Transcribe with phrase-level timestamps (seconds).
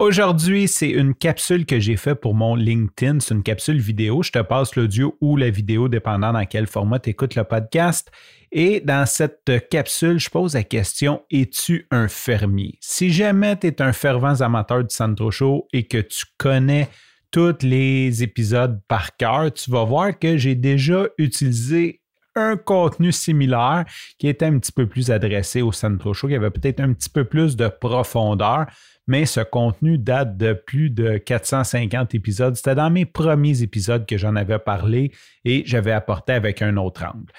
[0.00, 3.18] Aujourd'hui, c'est une capsule que j'ai faite pour mon LinkedIn.
[3.18, 4.22] C'est une capsule vidéo.
[4.22, 8.08] Je te passe l'audio ou la vidéo, dépendant dans quel format tu écoutes le podcast.
[8.52, 12.78] Et dans cette capsule, je pose la question Es-tu un fermier?
[12.80, 16.88] Si jamais tu es un fervent amateur du Sandro Show et que tu connais
[17.32, 22.02] tous les épisodes par cœur, tu vas voir que j'ai déjà utilisé
[22.38, 23.84] un contenu similaire
[24.18, 27.10] qui était un petit peu plus adressé au Sandro Show, qui avait peut-être un petit
[27.10, 28.66] peu plus de profondeur,
[29.06, 32.54] mais ce contenu date de plus de 450 épisodes.
[32.54, 35.12] C'était dans mes premiers épisodes que j'en avais parlé
[35.44, 37.32] et j'avais apporté avec un autre angle.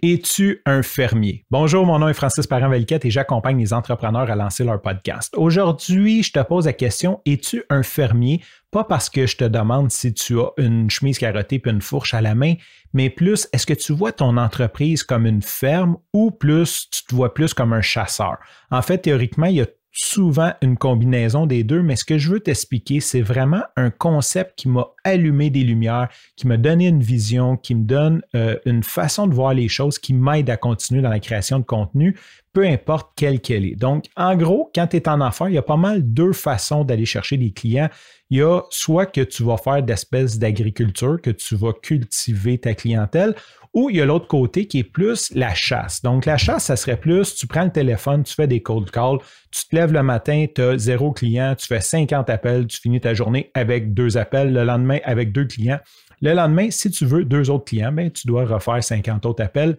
[0.00, 1.44] Es-tu un fermier?
[1.50, 5.34] Bonjour, mon nom est Francis Parent-Velquette et j'accompagne les entrepreneurs à lancer leur podcast.
[5.36, 8.40] Aujourd'hui, je te pose la question, es-tu un fermier?
[8.70, 12.14] Pas parce que je te demande si tu as une chemise carottée et une fourche
[12.14, 12.54] à la main,
[12.92, 17.12] mais plus, est-ce que tu vois ton entreprise comme une ferme ou plus, tu te
[17.16, 18.36] vois plus comme un chasseur?
[18.70, 19.66] En fait, théoriquement, il y a
[20.00, 24.52] souvent une combinaison des deux, mais ce que je veux t'expliquer, c'est vraiment un concept
[24.56, 28.84] qui m'a allumé des lumières, qui m'a donné une vision, qui me donne euh, une
[28.84, 32.16] façon de voir les choses, qui m'aide à continuer dans la création de contenu,
[32.52, 33.74] peu importe quelle qu'elle est.
[33.74, 36.84] Donc, en gros, quand tu es en affaires, il y a pas mal deux façons
[36.84, 37.88] d'aller chercher des clients.
[38.30, 42.74] Il y a soit que tu vas faire d'espèces d'agriculture, que tu vas cultiver ta
[42.74, 43.34] clientèle,
[43.74, 46.02] ou il y a l'autre côté qui est plus la chasse.
[46.02, 49.18] Donc, la chasse, ça serait plus, tu prends le téléphone, tu fais des cold calls,
[49.50, 53.00] tu te lèves le matin, tu as zéro client, tu fais 50 appels, tu finis
[53.00, 55.80] ta journée avec deux appels, le lendemain avec deux clients.
[56.20, 59.78] Le lendemain, si tu veux deux autres clients, ben, tu dois refaire 50 autres appels.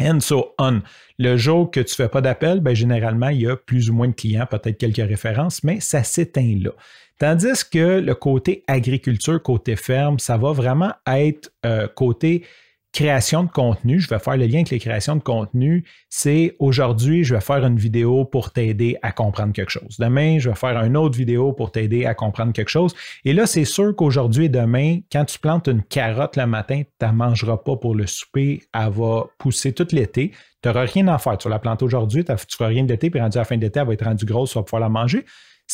[0.00, 0.80] And so on.
[1.18, 3.94] Le jour que tu ne fais pas d'appel, ben, généralement, il y a plus ou
[3.94, 6.70] moins de clients, peut-être quelques références, mais ça s'éteint là.
[7.18, 12.44] Tandis que le côté agriculture, côté ferme, ça va vraiment être euh, côté
[12.92, 17.24] création de contenu, je vais faire le lien avec les créations de contenu, c'est aujourd'hui,
[17.24, 19.96] je vais faire une vidéo pour t'aider à comprendre quelque chose.
[19.98, 22.94] Demain, je vais faire une autre vidéo pour t'aider à comprendre quelque chose.
[23.24, 27.06] Et là, c'est sûr qu'aujourd'hui et demain, quand tu plantes une carotte le matin, tu
[27.06, 30.32] ne mangeras pas pour le souper, elle va pousser tout l'été.
[30.62, 31.38] Tu n'auras rien à faire.
[31.38, 33.56] Tu vas la planter aujourd'hui, tu ne rien de l'été, puis rendu à la fin
[33.56, 35.24] d'été, elle va être rendue grosse, tu vas pouvoir la manger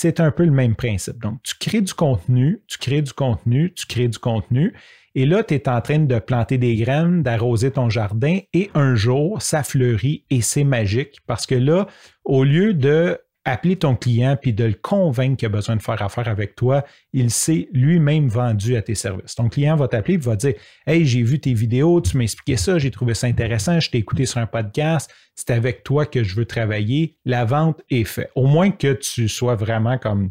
[0.01, 1.21] c'est un peu le même principe.
[1.21, 4.73] Donc, tu crées du contenu, tu crées du contenu, tu crées du contenu,
[5.17, 8.95] et là, tu es en train de planter des graines, d'arroser ton jardin et un
[8.95, 11.89] jour, ça fleurit et c'est magique parce que là,
[12.25, 16.01] au lieu de appeler ton client puis de le convaincre qu'il a besoin de faire
[16.03, 19.35] affaire avec toi, il s'est lui-même vendu à tes services.
[19.35, 20.55] Ton client va t'appeler et va dire
[20.87, 23.99] Hey, j'ai vu tes vidéos, tu m'as expliqué ça, j'ai trouvé ça intéressant, je t'ai
[23.99, 27.17] écouté sur un podcast, c'est avec toi que je veux travailler.
[27.25, 28.31] La vente est faite.
[28.35, 30.31] Au moins que tu sois vraiment comme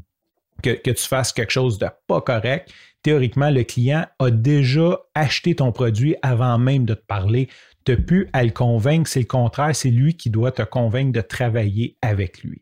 [0.64, 2.72] que tu fasses quelque chose de pas correct,
[3.04, 7.48] théoriquement, le client a déjà acheté ton produit avant même de te parler.
[7.88, 11.14] Tu n'as plus à le convaincre, c'est le contraire, c'est lui qui doit te convaincre
[11.14, 12.62] de travailler avec lui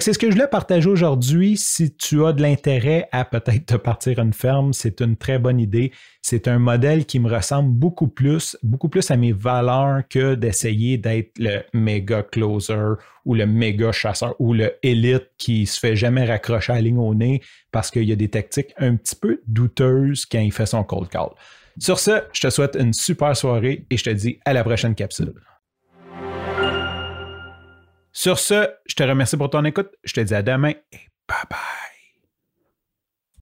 [0.00, 1.56] c'est ce que je voulais partager aujourd'hui.
[1.56, 5.60] Si tu as de l'intérêt à peut-être te partir une ferme, c'est une très bonne
[5.60, 5.92] idée.
[6.22, 10.98] C'est un modèle qui me ressemble beaucoup plus, beaucoup plus à mes valeurs que d'essayer
[10.98, 12.94] d'être le méga closer
[13.24, 17.14] ou le méga chasseur ou le élite qui se fait jamais raccrocher à ligne au
[17.14, 17.40] nez
[17.70, 21.08] parce qu'il y a des tactiques un petit peu douteuses quand il fait son cold
[21.08, 21.30] call.
[21.78, 24.94] Sur ce, je te souhaite une super soirée et je te dis à la prochaine
[24.94, 25.34] capsule.
[28.12, 29.90] Sur ce, je te remercie pour ton écoute.
[30.04, 31.95] Je te dis à demain et bye bye.